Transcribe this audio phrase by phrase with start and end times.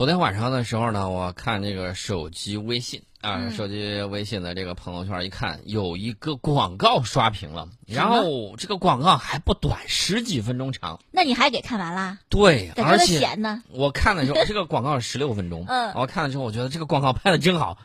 [0.00, 10.98] 昨天晚上的时候呢，我看这个手机微信啊，嗯手机微信的这个朋友圈一看，有一个广告刷屏了，然后这个广告还不短，十几分钟长。
[11.10, 12.18] 那你还给看完啦？
[12.30, 13.62] 对，而且闲呢？
[13.68, 17.76] 我看的时候， 这个广告十六分钟，嗯我看了之后，我觉得这个广告拍的真好，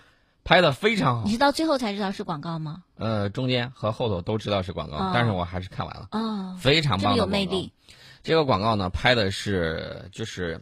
[0.45, 1.33] 拍的非常好你。
[1.33, 2.83] 是到最后才知道是广告吗？
[2.95, 7.17] 呃，中间和后头都知道是广告，哦但是我还是看完了，哦，非常棒。
[7.17, 7.73] 有魅力。
[8.23, 10.61] 这个广告呢，拍的是就是，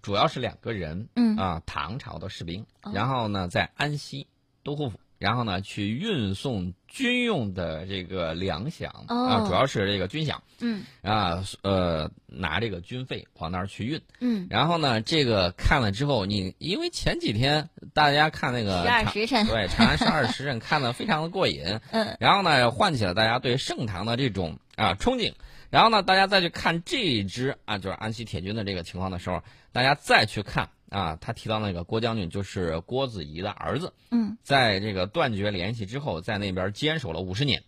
[0.00, 1.36] 主要是两个人，嗯。
[1.36, 2.92] 啊，唐朝的士兵，哦。
[2.94, 4.26] 然后呢，在安西
[4.62, 9.26] 都护府，然后呢，去运送军用的这个粮饷、哦。
[9.26, 10.36] 啊，主要是这个军饷。
[10.60, 10.84] 嗯。
[11.02, 14.00] 啊，呃，拿这个军费往那儿去运。
[14.20, 19.46] 嗯，然后呢，这个看了之后，你因为前几天大家看那个十二时辰。
[19.46, 22.16] 对《长安十二时辰》看的非常的过瘾， 嗯。
[22.20, 25.32] 然后呢，唤起了大家对盛唐的这种啊憧憬。
[25.72, 34.36] 然后呢，大家再去看这一支啊，就是安西铁军的这个情况的时候，大家再去看啊，他提到那个郭将军就是郭子仪的儿子，嗯。
[34.42, 37.62] 在这个断绝联系之后，在那边坚守了五十年，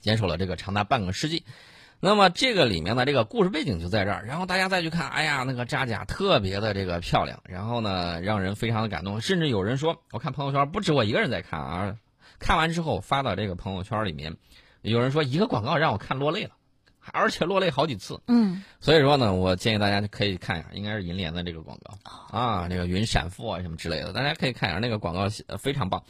[0.00, 1.44] 坚守了这个长达半个世纪。
[2.00, 11.96] 那么这个里面的这个故事背景就在这儿，然后大家再去看，哎呀，那个扎甲特别的这个漂亮，然后呢，让人非常的感动，甚至有人说，我看朋友圈不止我一个人在看啊，
[12.38, 14.38] 看完之后发到这个朋友圈里面，
[14.80, 16.52] 有人说一个广告让我看落泪了，
[17.12, 18.20] 而且落泪好几次。
[18.26, 26.02] 嗯所以说呢，我建议大家可以看一下，应该是银联的这个广告啊，这个云闪付啊什么之类的，大家可以看一下那个广告呃非常棒。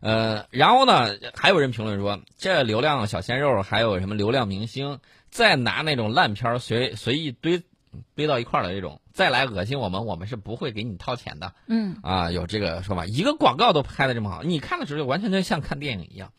[0.00, 7.62] 呃，然后呢，还有人评论说，这流量小鲜肉还有什么流量明星，再拿那种烂片儿随随意堆
[8.14, 13.06] 堆到一块儿的这种，再来恶心我们，我们是不会给你掏钱的嗯啊，有这个说法。
[13.06, 16.32] 一个广告都拍的这么好，你看的时候就完全就像看电影一样。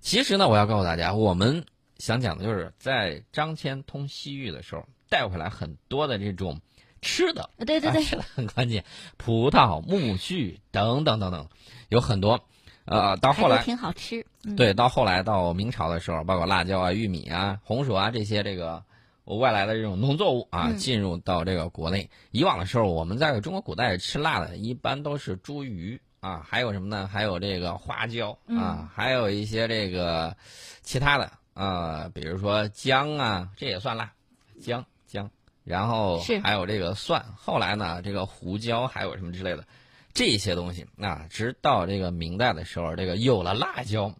[0.00, 1.64] 其实呢，我要告诉大家，我们
[1.98, 6.60] 想讲的就是在张骞通西域的时候，带回来很多的这种
[7.02, 8.84] 吃的，对对对，啊吃的很关键，
[9.16, 11.48] 葡萄、苜蓿等等等等，
[11.88, 12.44] 有很多。
[12.84, 14.24] 呃，到后来，挺好吃。
[14.44, 18.84] 嗯，对，到后来到明朝的时候，包括辣椒啊、玉米啊、红薯啊这些这个
[19.24, 22.08] 外来的这种农作物啊，嗯进入到这个国内。
[22.30, 27.08] 以往的时候，我们在中国古代吃辣的，一般都是猪鱼啊，还有什么呢？
[27.12, 30.36] 还有这个花椒嗯啊，还有一些这个
[30.82, 34.12] 其他的啊，比如说姜啊，这也算辣，
[34.60, 35.30] 姜姜。
[35.64, 39.66] 然后还有这个蒜，后来呢，这个胡椒还有什么之类的，
[40.14, 44.14] 这些东西啊，直到这个明代的时候，这个有了辣椒，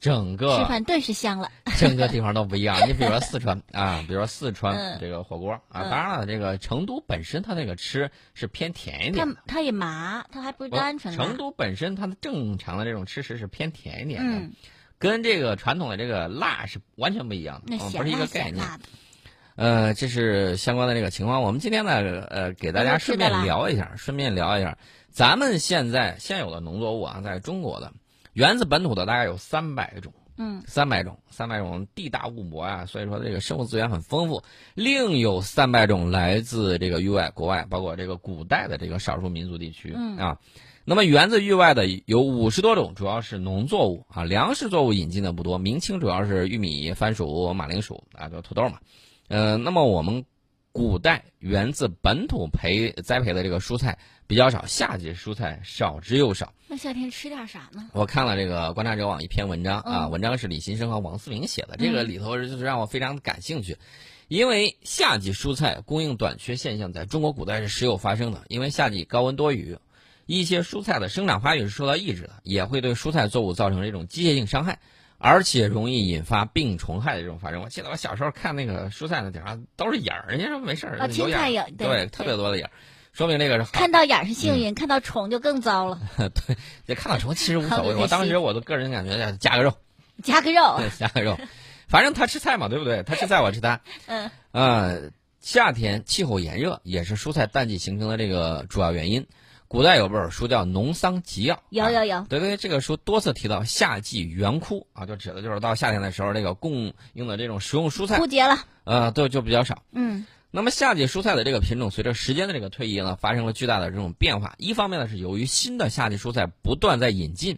[0.00, 1.50] 整个吃饭顿时香了。
[1.76, 2.78] 整个地方都不一样。
[2.88, 9.34] 你比如说四川啊，比如说四川嗯这个火锅啊，嗯当然了，这个成都本身它那个吃是偏甜一点的。
[9.34, 11.24] 它它也麻，它还不是单纯辣。
[11.24, 14.52] 成都本身它的正常的这种吃食是偏甜一点的，嗯，
[15.04, 18.64] 跟这个传统的这个辣是完全不一样的，不是一个概念。
[19.54, 21.42] 呃，这是相关的这个情况。
[21.42, 21.92] 我们今天呢，
[22.30, 24.78] 呃，给大家顺便聊一下，顺便聊一下，
[25.10, 27.92] 咱们现在现有的农作物啊，在中国的
[28.32, 34.42] 源自本土的大概有三百种，嗯，三百种，三百种地大物博啊，所以说这个生物资源很丰富。
[34.72, 40.38] 另有三百种来自这个域外、国外，包括这个古代的这个少数民族地区、嗯啊。
[40.86, 45.56] 那么源自域外的有五十多种，主要是农作物啊，粮食作物引进的不多。
[45.56, 48.78] 明清主要是玉米、番薯、马铃薯啊，就土豆嘛。
[49.28, 50.22] 呃，那么我们
[50.72, 56.52] 古代源自本土培栽培的这个蔬菜比较少，夏季蔬菜少之又少。
[56.68, 57.88] 那夏天吃点啥呢？
[57.94, 63.78] 我看了这个观察者网一篇文章啊，嗯文章是李新生和王思明写的，这个里头就是让我非常感兴趣，
[64.28, 69.78] 因为夏季蔬菜供应短缺现象在中国古代是时有发生的，因为夏季高温多雨，
[70.26, 74.78] 一些蔬菜的生长发育是受到抑制的，也会对蔬菜作物造成这种机械性伤害。
[75.16, 77.62] 而且容易引发病虫害的这种发生。
[77.62, 82.70] 我记得我小时候看那个蔬菜的顶上都是眼儿，人家说没事儿，青菜有对对，特别多的眼儿，
[83.14, 83.70] 说明这个是好。
[83.72, 85.98] 看到眼儿是幸嗯运，看到虫就更糟了。
[86.18, 87.94] 对，这看到虫其实无所谓。
[87.94, 89.72] 我当时我的个人感觉加个肉，
[90.22, 91.38] 加个肉，对，加个肉，
[91.88, 93.02] 反正他吃菜嘛，对不对？
[93.04, 93.80] 他吃菜，我吃他。
[94.06, 99.26] 嗯呃，夏天气候炎热，也是蔬菜淡季形成的这个主要原因。
[99.74, 108.56] 古代有本书叫《农桑集要》，啊有有有，对对，这个书多次提到夏季园枯啊，就指的就是到夏天的时候，这个供应的这种食用蔬菜枯竭了。
[108.84, 109.82] 呃，都就比较少。
[109.90, 114.54] 嗯那么夏季蔬菜的这个品种，随着时间的这个推移呢，发生了巨大的这种变化。
[114.58, 117.56] 一方面呢，是由于新的夏季蔬菜不断在引进；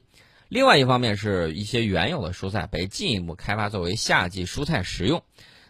[0.48, 5.22] 另外一方面是一些原有的蔬菜被进一步开发作为夏季蔬菜食用。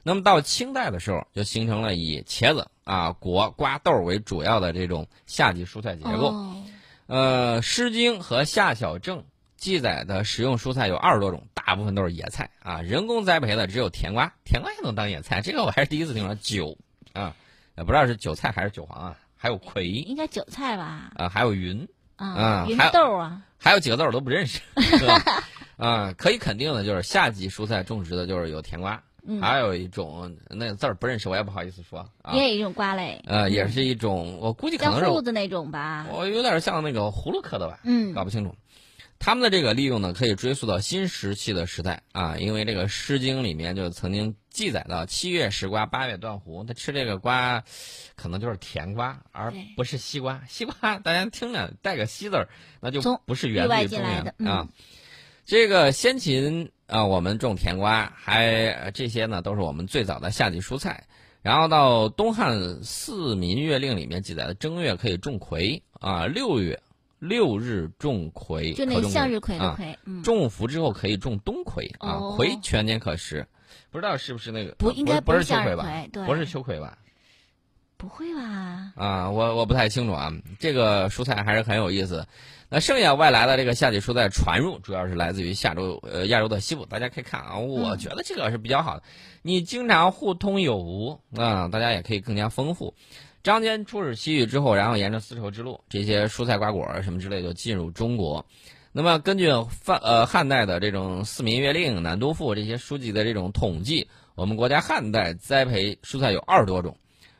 [0.06, 6.28] 那么到清代的时候，就形成了以茄子啊、果、瓜、豆为主要的这种夏季蔬菜结构。
[6.28, 6.64] 哦，
[7.08, 9.24] 呃，《诗经》和夏小正
[9.56, 12.80] 记载的食用蔬菜有二十多种，大部分都是野菜啊。
[12.82, 16.36] 人工栽培的只有甜瓜，甜瓜也能当野菜，这个我还是第一次听说。
[16.36, 16.78] 韭
[17.12, 17.34] 啊，
[17.76, 19.16] 也不知道是韭菜还是韭黄啊。
[19.34, 21.10] 还有葵应该韭菜吧？
[21.16, 24.60] 啊，还有芸，啊，啊芸豆啊，还有几个字儿我都不认识。
[25.76, 32.34] 啊，可以肯定的就是夏季蔬菜种植的就是有甜瓜，嗯，还有一种那个字儿不认识，我也不好意思说啊。
[32.34, 36.06] 也有一种瓜类，呃，也是一种，我估计可能是瓠子那种吧？
[36.12, 38.54] 我有点像那个葫芦科的吧，嗯搞不清楚。
[39.18, 46.62] 他们的这个利用呢，可以追溯到新石器的时代啊，因为这个《诗经》里面就曾经记载到七月食瓜，八月断胡。
[46.64, 47.64] 他吃这个瓜，
[48.14, 50.42] 可能就是甜瓜，而不是西瓜。
[50.46, 52.48] 西瓜大家听着带个“西”字儿，
[52.80, 54.68] 那就不是源自中原进来的嗯啊。
[55.46, 61.04] 这个先秦啊，我们种甜瓜，还呃这些呢，都是我们最早的夏季蔬菜。
[61.40, 66.82] 然后到东汉四民月令里面记载的正月可以种葵啊，六月
[67.20, 69.78] 六日种葵，就那向日葵的啊
[70.24, 73.46] 种福之后可以种冬葵啊，哦葵全年可食。
[73.92, 74.74] 不知道是不是那个？
[74.74, 75.86] 不应该不不是秋葵吧？
[76.12, 76.98] 对不是秋葵吧？
[77.96, 78.92] 不会吧？
[78.96, 80.32] 啊，我我不太清楚啊。
[80.58, 82.26] 这个蔬菜还是很有意思。
[82.68, 86.84] 那剩下外来的这个夏季蔬菜传入，主要是来自于亚洲呃亚洲的西部。
[86.84, 89.02] 大家可以看啊，我嗯觉得这个是比较好的。
[89.42, 92.94] 你经常互通有无啊，大家也可以更加丰富。
[93.42, 98.44] 张骞出使西域之后，然后沿着丝绸之路，这些蔬菜瓜果儿什么之类就进入中国。
[98.90, 106.96] 那么根据范呃汉代的这种《四民月令》《南都赋》这些书籍的这种统计，我们国家汉代栽培蔬菜有二十多种。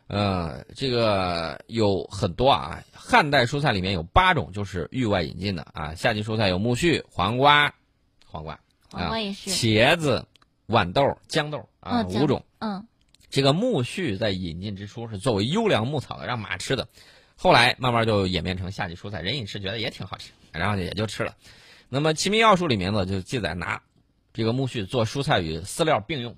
[0.09, 5.95] 呃，这个有很多啊，汉代蔬菜里面有八种就是域外引进的啊。
[5.95, 7.75] 夏季蔬菜有苜蓿、黄瓜、
[8.25, 8.61] 黄瓜、
[8.91, 10.25] 黄瓜也是，茄子、
[10.69, 12.45] 豌豆、豇豆啊，嗯五种。
[12.61, 12.87] 嗯，
[13.31, 16.87] 这个苜蓿在引进之初是作为优良牧草的，让马吃的，
[17.37, 21.35] 后来慢慢就演变成夏季蔬菜，人一吃觉得也挺好吃，然后也就吃了。
[21.89, 23.83] 那么《齐民要术》里面呢，就记载拿
[24.33, 26.37] 这个苜蓿做蔬菜与饲料并用，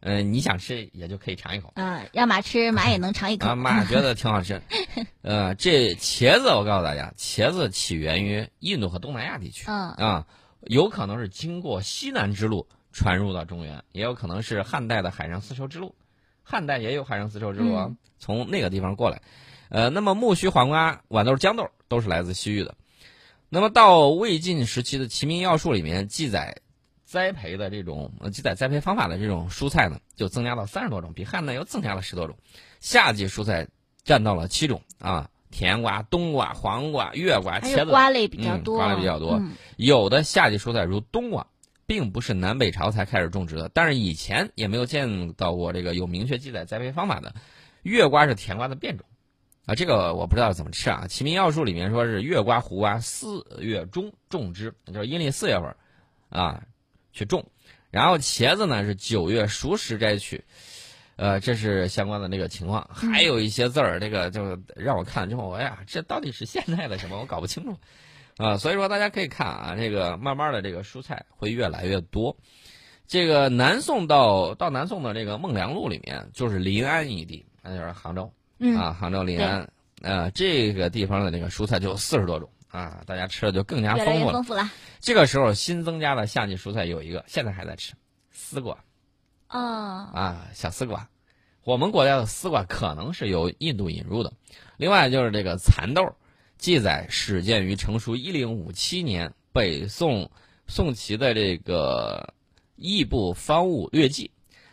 [0.00, 1.72] 嗯、你想吃也就可以尝一口。
[1.74, 3.48] 啊，让马吃，马也能尝一口。
[3.48, 4.60] 啊，马觉得挺好吃。
[5.22, 10.26] 呃，这茄子我告诉大家，茄子起源于印度和东南亚地区嗯啊，
[10.62, 15.94] 有可能是经过西南之路传入到中原，也有可能是汉代的海上丝绸之路。
[16.42, 19.20] 汉代也有海上丝绸之路啊，嗯从那个地方过来。
[19.68, 22.76] 呃，那么苜蓿、黄瓜、豌豆、豇豆都是来自西域的。
[23.48, 26.56] 那么到魏晋时期的《齐民要术》里面记载
[27.06, 32.36] 栽培的这种呃记载栽培方法的这种蔬菜呢，就增加到三十多种，比汉代又增加了十多种。
[32.80, 33.68] 夏季蔬菜
[34.04, 41.46] 占到了七种啊，甜瓜、冬瓜、黄瓜、月瓜、茄子，瓜类比较嗯多，瓜类比较多嗯有的夏季蔬菜如冬瓜，
[41.86, 47.34] 并不是南北朝才开始种植的，但是以前也没有见到过这个有明确记载栽培方法的。
[47.82, 49.06] 月瓜是甜瓜的变种，
[49.64, 51.02] 啊，这个我不知道怎么吃啊。
[51.08, 55.76] 《齐民要术》里面说是月瓜、胡瓜四月中种之，就是阴历四月份儿
[56.28, 56.64] 啊
[57.16, 57.44] 去种，
[57.90, 60.44] 然后茄子呢是九月熟时摘取。
[61.16, 67.18] 呃，这是相关的这个情况，还有一些字儿，这个就让我看了之后，哎呀，这到底是现在的什么？
[67.18, 67.74] 我搞不清楚。
[68.36, 72.36] 啊，所以说大家可以看啊，这个慢慢的这个蔬菜会越来越多。
[73.06, 79.66] 这个南宋到到南宋的这个孟良路里面，就是临安一地，那就是杭州嗯啊，杭州临安，
[80.02, 82.46] 呃，这个地方的那个蔬菜就有四十多种
[82.76, 84.26] 啊，大家吃的就更加丰富了。
[84.26, 84.70] 越丰富了。
[85.00, 87.94] 这个时候新增加的夏季蔬菜有一个，现在还在吃
[88.30, 88.76] 丝瓜
[89.48, 89.58] 哦，
[90.12, 91.08] 啊，小丝瓜。
[91.64, 94.30] 我们国家的丝瓜可能是由印度引入的。
[94.76, 96.14] 另外就是这个蚕豆，
[96.58, 100.30] 记载始建于成书一零五七年，北宋
[100.66, 102.34] 宋齐的这个
[102.76, 104.30] 《异部方物略记》，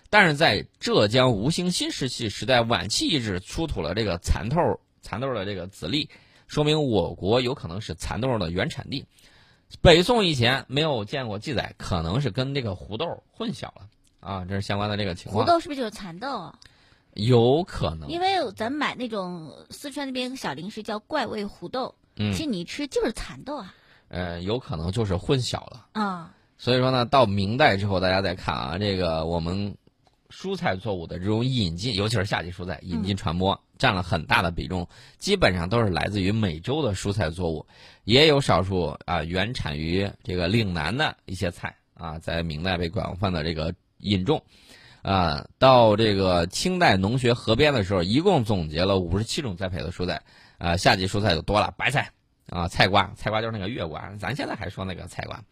[0.10, 4.58] 但是在浙江吴兴新石器时代晚期遗址出土了这个蚕豆
[5.02, 6.10] 蚕豆的这个籽粒，
[6.48, 9.06] 说明我国有可能是蚕豆的原产地。
[9.82, 13.88] 北宋以前没有见过记载，可能是跟这个胡豆混淆了
[14.20, 16.60] 啊，这是相关的这个情况胡，豆是不是就是蚕豆啊？
[17.16, 18.08] 有可能。
[18.10, 23.74] 因为咱们买那种四川那边小零食叫怪味胡豆，嗯其实你一吃就是蚕豆啊。
[24.10, 25.88] 呃，有可能就是混淆了。
[25.94, 29.76] 啊，所以说呢，到明代之后，大家再看啊，这个我们
[30.34, 34.88] 蔬菜作物的这种引进，尤其是夏季蔬菜引进传播，占了很大的比重，
[35.20, 37.68] 基本上都是来自于美洲的蔬菜作物，
[38.04, 44.44] 也有少数啊原产于这个岭南的一些菜啊，在明代被广泛的这个引种。
[45.04, 50.24] 啊，到这个清代农学合编的时候，一共总结了五十七种栽培的蔬菜，
[50.58, 52.12] 啊，夏季蔬菜就多了，白菜
[52.48, 55.44] 啊，菜瓜，菜瓜就是那个月瓜，咱现在还说那个菜瓜，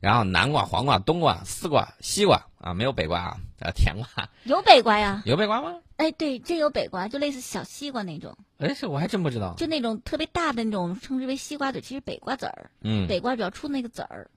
[0.00, 5.22] 然后南瓜、黄瓜、冬瓜、丝瓜、西瓜啊，没有北瓜啊，啊，甜瓜有北瓜呀。
[5.24, 5.74] 有北瓜吗？
[5.96, 9.54] 哎，对，真有北瓜，就类似小西瓜那种，哎，这我还真不知道。
[9.56, 14.30] 就那种特别大的那种，我们称之为西瓜籽，其实北瓜籽儿，嗯，北瓜主要出那个籽儿，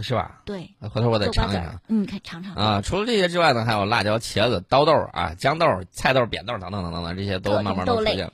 [0.00, 0.40] 是吧？
[0.46, 2.80] 对，回头我得尝一尝儿。，嗯，可以尝尝，啊。
[2.80, 8.32] 除了这些之外呢，还有辣椒、茄子、刀豆啊、豇豆、菜豆、扁豆等等等等等，这些都慢慢都出现了。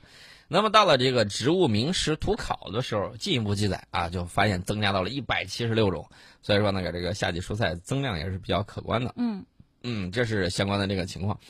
[0.52, 6.06] 那么到了这个植物名实图考的时候，进一步记载啊，就发现增加到了一百七十六种。
[6.42, 9.14] 所以说那个这个夏季蔬菜增量也是比较可观的。
[9.16, 9.42] 嗯
[9.82, 11.40] 嗯，这是相关的这个情况。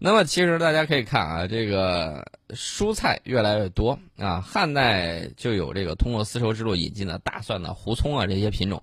[0.00, 8.82] 那么其实大家可以看啊，这个蔬菜越来越多啊，汉代就有这个通过丝绸之路引进的大蒜呢、胡葱啊这些品种，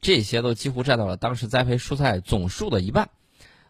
[0.00, 3.10] 这些都几乎占到了当时栽培蔬菜总数的一半。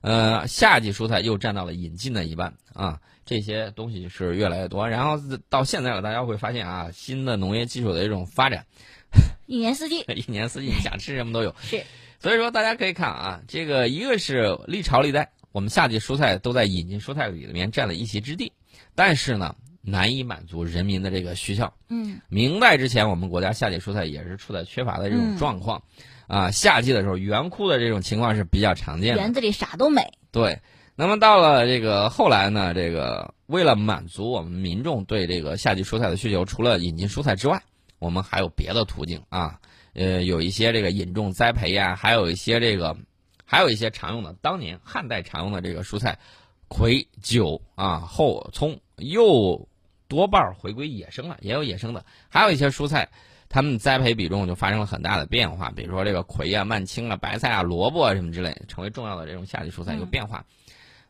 [0.01, 4.89] 呃，夏季蔬菜又占到了引进的一半啊，这些东西是越来越多。
[4.89, 8.67] 然后到现在了，大家会发现啊，新的农业技术的这种发展，
[9.47, 11.55] 一年四季 一年四季你想吃什么都有。
[11.61, 11.85] 是，
[12.19, 18.53] 所以说大家可以看啊，这个一个是历朝历代，我们夏季蔬菜都在引进蔬菜里面占了一席之地，
[18.95, 21.73] 但是呢，难以满足人民的这个需求。
[21.89, 25.83] 嗯明代之前，我们国家夏季蔬菜也是处在缺乏的这种嗯状况，
[26.27, 29.21] 啊，夏季的时候园枯的这种情况是比较常见的。
[29.21, 30.13] 园子里啥都美。
[30.31, 30.61] 对，
[31.01, 37.63] 那么到了这个后来呢，这个为了满足我们民众对这个夏季蔬菜的需求，除了引进蔬菜之外，
[37.99, 39.59] 我们还有别的途径啊，
[39.95, 42.95] 呃，有一些这个引种栽培呀，还有一些这个，
[43.47, 46.19] 还有一些常用的，当年汉代常用的这个蔬菜，
[46.69, 49.67] 葵、韭啊、后葱又
[50.07, 53.09] 多半儿回归野生了，也有野生的，还有一些蔬菜。
[53.49, 60.45] 它们栽培比重就发生了很大的变化，比如说这个葵啊、蔓青啊、白菜啊、萝卜啊什么之类，成为重要的这种夏季蔬菜有变化。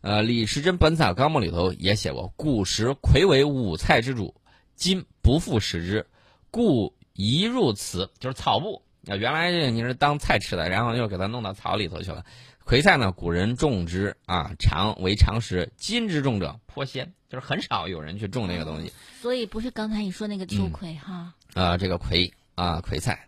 [0.00, 4.34] 呃，李时珍《本草纲目》里头也写过，古时葵为五菜之主，
[4.74, 6.06] 今不复食之，
[6.50, 8.82] 故移入此，就是草部。
[9.08, 12.24] 啊，原来这你是当菜吃的，然后又给它弄到草里头去了。
[12.64, 18.92] 葵菜呢，古人种之啊，常为常食，今之种者颇鲜，就是很少有人去种那个东西。
[19.20, 23.26] 所以不是刚才你说那个秋嗯葵哈，呃，这个葵啊，葵菜。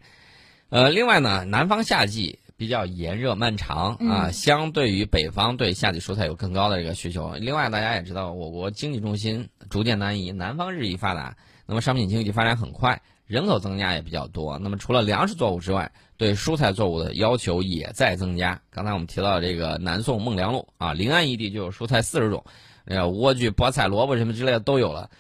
[0.69, 7.35] 呃，另外呢，南方夏季比较炎热漫长啊，嗯相对于北方对夏季蔬菜有更高的这个需求。
[7.41, 14.61] 另外，大家也知道，我国经济中心逐渐南移，南方日益发达，那么商品经济发展很快，人口增加也比较多。
[14.61, 18.61] 那么除了粮食作物之外，对蔬菜作物的要求也在增加。
[18.71, 22.45] 刚才我们提到这个南宋孟良禄啊，临安一地就有蔬菜四十种，
[22.85, 25.11] 呃，莴苣、菠菜、萝卜什么之类的都有了。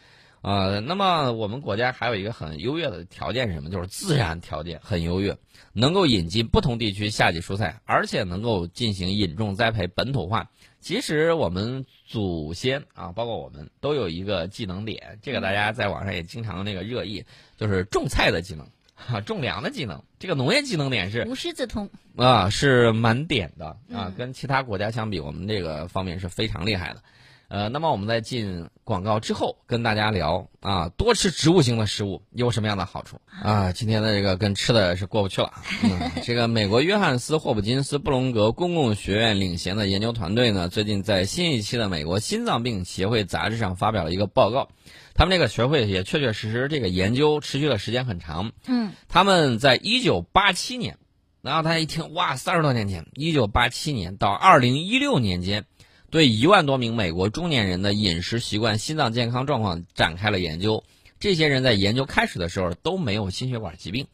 [0.43, 3.71] 呃，那么我们国家还有一个很优越的条件是什么？
[3.71, 5.37] 就是自然条件很优越，
[5.73, 10.51] 能够引进不同地区夏季蔬菜，而且能够进行引种栽培本土化。
[10.81, 17.25] 其实我们祖先啊，包括我们都有一个技能点，这个大家在网上也经常那个热议，
[17.57, 20.03] 就是种菜的技能，哈、种粮的技能。
[20.19, 21.89] 这个农业技能点是无师自通。
[22.17, 27.03] 啊，是满点的啊嗯，跟其他国家相比，我们这个方面是非常厉害的。
[27.47, 33.73] 呃，那么我们在进广告之后，跟大家聊啊，多吃植物性的食物有什么样的好处啊？
[33.73, 35.53] 今天的这个跟吃的是过不去了。
[35.85, 44.69] 嗯、这个美国约翰斯霍普金斯布隆格公共学院领衔的研究团队呢，最近在新一期的美国心脏病协会杂志上发表了一个报告。
[45.15, 50.97] 他们这个学会也确确实实这个研究持续的时间很长，嗯他们在一九八七年，
[51.43, 55.67] 然后他一听，哇，三十多年前，一九八七年到二零一六年间，
[56.12, 60.85] 对一万多名美国中年人的饮食习惯、心脏健康状况展开了研究。
[61.19, 64.09] 这些人在研究开始的时候都没有心血管疾病，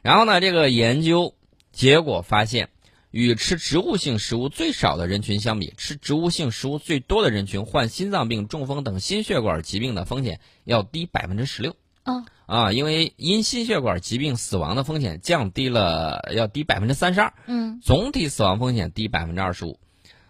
[0.00, 1.34] 然后呢，这个研究
[1.70, 2.70] 结果发现，
[3.10, 11.76] 与吃植物性食物最少的人群相比，吃植物性食物最多的人群患心脏病、中风等心血管疾病的风险要低百分之十六。
[12.04, 19.78] 哦啊，因为因心血管疾病死亡的风险降低了，要低百分之三十二，嗯总体死亡风险低百分之二十五。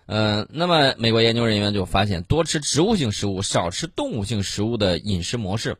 [0.06, 5.76] 呃，那么美国研究人员就发现，多吃植物性食物，少吃动物性食物的饮食模式，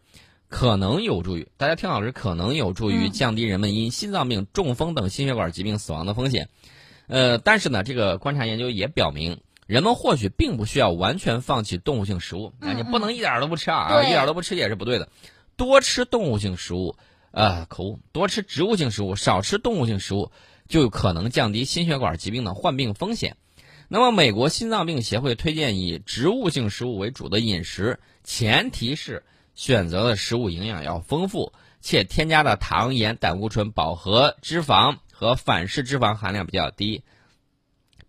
[0.48, 6.48] 可能有助于大家听好，是可能有助于嗯降低人们因心脏病、中风等心血管疾病死亡的风险。
[7.08, 15.08] 呃，但是呢，这个观察研究也表明，人们或许并不需要完全放弃动物性食物，你不能一点儿都不吃啊，一点儿都不吃也是不对的。
[15.56, 16.96] 多吃动物性食物，
[17.32, 20.30] 呃，口误，多吃植物性食物，少吃动物性食物，
[20.68, 23.36] 就有可能降低心血管疾病的患病风险。
[23.94, 29.22] 那么，美国心脏病协会推荐以植物性食物为主的饮食，前提是
[29.54, 37.02] 选择的食物营养要丰富，且添加的糖、盐、胆固醇、饱和脂肪和反式脂肪含量比较低。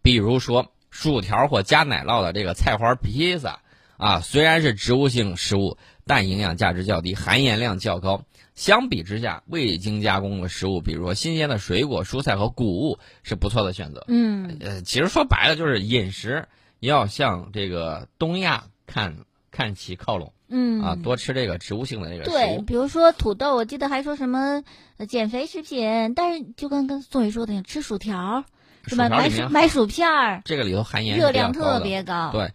[0.02, 3.60] 比如说，薯条或加奶酪的这个菜花披萨
[3.98, 8.24] 啊，虽然是植物性食物，但营养价值较低，含盐量较高。
[8.56, 14.06] 相比之下，未经加工的食物，比如说新鲜的水果、蔬菜和谷物，是不错的选择。
[14.08, 16.48] 嗯呃，其实说白了就是饮食
[16.80, 19.16] 要向这个东亚看
[19.50, 24.64] 看齐靠拢嗯啊，多吃这个植物性的这个食对，比如说土豆，我记得还说什么
[24.98, 28.44] 呃减肥食品，但是就跟跟宋宇说的，吃薯条
[28.86, 29.10] 是吧？
[29.10, 32.30] 买薯买薯片儿，这个里头含盐热量特别高。
[32.32, 32.52] 对，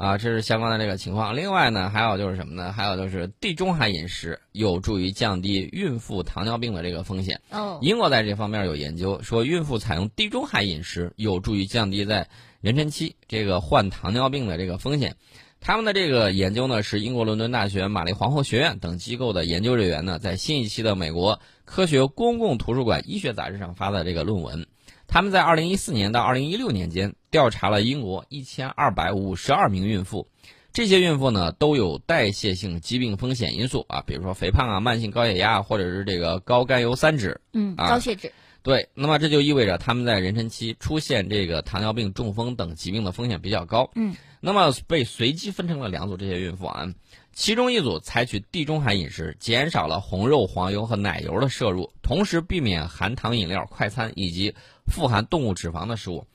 [0.00, 1.36] 啊，这是相关的这个情况。
[1.36, 2.72] 另外呢，还有就是什么呢？
[2.72, 7.42] 还有就是地中海饮食有助于降低孕妇糖尿病的这个风险。
[7.50, 12.30] 哦，英国在这方面有研究，说孕妇采用地中海饮食有助于降低在
[12.62, 15.16] 妊娠期这个患糖尿病的这个风险。
[15.60, 24.66] 他们的这个研究呢，是英国伦敦大学玛丽皇后学院等机构的研究人员呢，在新一期的美国科学公共图书馆医学杂志上发的这个论文。
[25.12, 30.28] 他们在二零一四年到二零一六年间调查了英国一千二百五十二名孕妇，
[30.72, 37.36] 这些孕妇呢都有代谢性疾病风险因素啊，比如说肥胖啊、慢性高血压或者是这个高甘油三酯。
[37.52, 38.32] 嗯，啊高血脂。
[38.62, 43.90] 对，那么这就意味着他们在妊娠期出现这个糖尿病、中风等疾病的风险比较高。
[43.94, 46.86] 嗯，那么被随机分成了两组这些孕妇啊，
[47.32, 54.54] 其中一组采取地中海饮食，减少了红肉、黄油和奶油的摄入，同时避免含糖饮料、快餐以及
[54.86, 56.26] 富含动物脂肪的食物。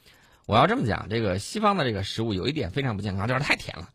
[0.47, 3.89] 我要这么讲，这个西方的这个食物有一点非常不健康，就是太甜了。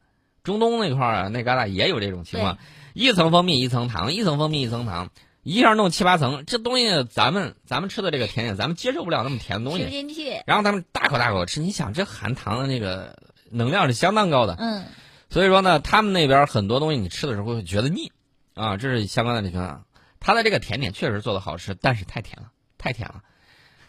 [0.44, 2.58] 中东那块儿啊，那旮沓也有这种情况，
[2.94, 5.10] 一层蜂蜜一层糖，一层蜂蜜一层糖。
[5.42, 9.96] 一下弄七八层，这东西咱们咱们吃的这个甜点，咱们接受不了那么甜的东吃不西。
[9.96, 10.42] 进去。
[10.46, 13.16] 然后他们大口大口吃，你想这含糖的那个
[13.50, 14.84] 能量是相当高的，嗯，
[15.30, 18.12] 所以说呢，他们那边很多东西你吃的时候会觉得腻，
[18.54, 19.84] 啊，这是相关的情况。
[20.20, 23.22] 他的这个甜点确实做的好吃，但是太甜了，太甜了。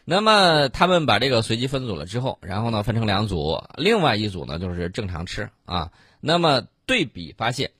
[0.05, 5.91] 那么他们把这个随机分组了之后，然后呢分成两组，另外一组呢就是正常吃啊。
[6.21, 7.71] 那么对比发现。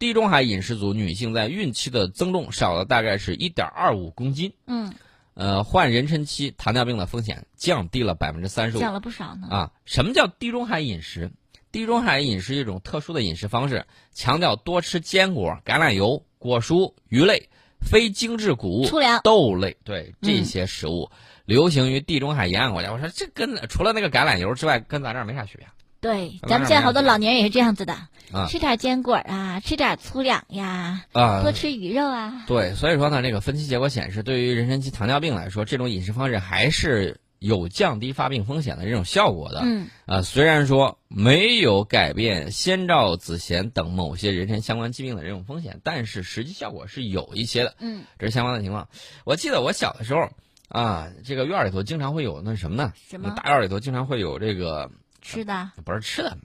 [0.00, 4.94] 地中海饮食组女性在孕期的增重少了大概是一点二五公斤，嗯，
[5.34, 9.46] 呃，患妊娠期糖尿病的风险降低了百分之三十五，降了不少呢。
[9.50, 11.30] 啊，什么叫地中海饮食？
[11.70, 17.50] 地中海饮食一种特殊的饮食方式，强调多吃坚果、橄榄油、果蔬、鱼类、
[17.82, 21.10] 非精致谷物、粗粮、豆类，对这些食物、
[21.44, 22.90] 流行于地中海沿岸国家。
[22.90, 25.66] 我说这跟除了那个橄榄油之外，跟咱这儿没啥区别。
[26.00, 27.92] 对，咱咱们现在好多老年人也是这样子的，
[28.32, 32.44] 啊吃点坚果啊，吃点粗粮呀，啊多吃鱼肉啊。
[32.46, 39.60] 对，所以说呢，这个分析结果显示，对于妊娠期糖尿病来说，这种饮食方式还是有降低发病风险的这种效果的。
[39.62, 47.74] 嗯，啊，虽然说没有改变先兆子痫等某些妊娠相关疾病的这种风险，但是实际效果是有一些的。
[47.78, 48.88] 嗯，这是相关的情况。
[49.24, 50.30] 我记得我小的时候
[50.68, 52.92] 啊，这个院儿里头经常会有那什么呢？
[53.10, 55.70] 什么大院儿里头经常会有这个吃的？
[55.84, 56.36] 不是吃的，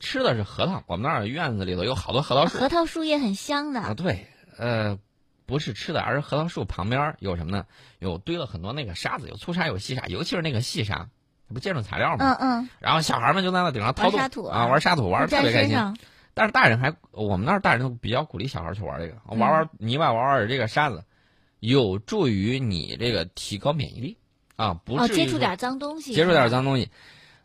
[0.00, 0.82] 吃的是核桃。
[0.86, 2.58] 我们那儿院子里头有好多核桃树。
[2.58, 4.26] 核桃树叶很香的啊，对，
[4.58, 4.98] 呃，
[5.46, 7.66] 不是吃的，而是核桃树旁边有什么呢？
[7.98, 11.08] 有堆了很多那个沙子，有粗沙有细沙，尤其是那个细沙，
[11.48, 12.36] 这不建筑材料吗？
[12.38, 15.76] 嗯嗯，然后小孩们就在那顶上掏土啊，玩沙土玩的特别开心。
[16.34, 21.02] 但是大人还，我们那儿大人都比较鼓励小孩去玩这个，嗯玩玩泥巴，玩玩这个沙子，
[21.60, 24.18] 有助于你这个提高免疫力
[24.56, 26.12] 啊，不接触点脏东西。
[26.12, 26.90] 接触点脏东西。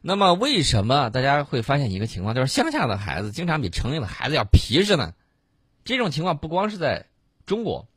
[0.02, 5.14] 那么为什么大家会发现一个情况，就是乡下的孩子经常比城里的孩子要皮实呢？
[5.86, 7.06] 这种情况不光是在
[7.46, 7.88] 中国，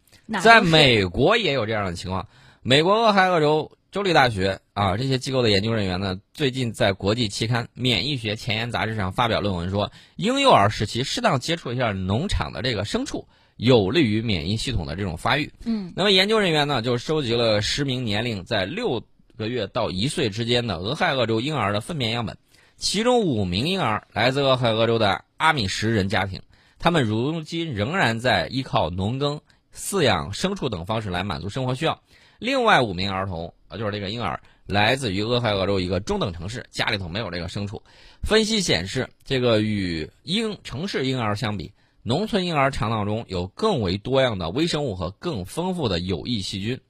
[0.43, 2.27] 在美国也有这样的情况。
[2.63, 15.53] 美国俄亥俄州州立大学啊，这些机构的研究人员呢，最近在国际期刊《免疫学前沿》杂志上发表论文说，婴幼儿时期适当接触一下农场的这个牲畜，有利于免疫系统的这种发育。
[15.65, 19.03] 嗯那么研究人员呢，就收集了十名年龄在六
[19.37, 22.37] 个月到一岁之间的俄亥俄州婴儿的粪便样本，
[22.77, 26.41] 其中五名婴儿来自俄亥俄州的阿米什人家庭，
[26.79, 29.41] 他们如今仍然在依靠农耕、
[29.75, 32.01] 饲养牲畜等方式来满足生活需要。
[32.39, 37.83] 另外五名儿童啊，就是这个婴儿，来自于俄亥俄州一个中等城市，家里头没有这个牲畜。
[38.23, 46.81] 分析显示，这个与婴城市婴儿相比，农村婴儿肠道中有更为多样的微生物和更丰富的有益细菌。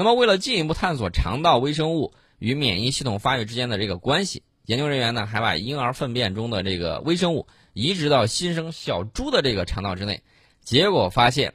[0.00, 10.22] 那么，为了进一步探索肠道微生物与免疫系统发育之间的这个关系，研究人员呢还把婴儿粪便中的这个微生物移植到新生小猪的这个肠道之内，
[10.62, 11.52] 结果发现，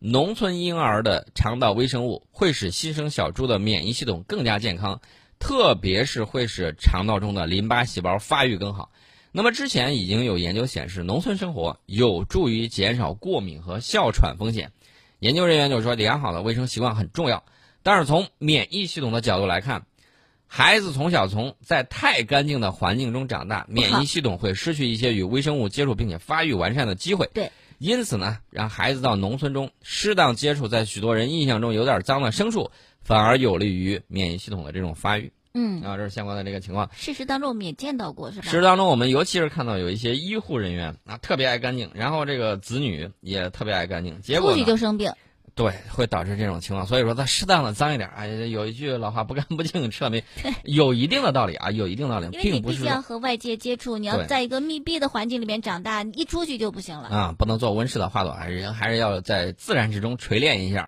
[0.00, 5.00] 农村婴儿的肠道微生物会使新生小猪的免疫系统更加健康，
[5.38, 8.90] 特别是会使肠道中的淋巴细胞发育更好。
[9.30, 14.72] 那么之前已经有研究显示，农村生活有助于减少过敏和哮喘风险。
[15.20, 17.44] 研究人员就说，良好的卫生习惯很重要。
[17.84, 19.86] 但是从免疫系统的角度来看，
[20.46, 27.28] 孩子从小从在太干净的环境中长大，免疫系统会失去一些与微生物接触并且发育完善的机会。
[27.34, 32.70] 对，因此呢，让孩子到农村中适当接触在许多人印象中有点脏的牲畜，
[33.02, 36.88] 反而有利于免疫系统的这种发育嗯，啊，这是相关的这个情况。
[36.94, 38.44] 事实当中我们也见到过，是吧？
[38.44, 45.12] 事实当中，我们尤其是看到有一些医护人员啊，特别爱干净，然后这个子女也特别爱干净，结果出去，就生病。
[45.54, 46.86] 对，会导致这种情况。
[46.86, 50.24] 所以说，它适当的脏一点，哎，有一句老话，不干不净吃了没，
[50.64, 57.08] 有一定的道理啊，有一定道理，因为你并不是必须要和外界接触，你要在一个密闭的环境里面长大，你一出去就不行了。
[57.08, 60.82] 啊，不能做温室的花朵，人还是要在自然之中锤炼一下。